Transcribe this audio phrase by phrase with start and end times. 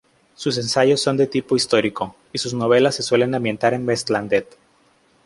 [0.33, 4.47] Sus ensayos son de tipo histórico, y sus novelas se suelen ambientar en Vestlandet.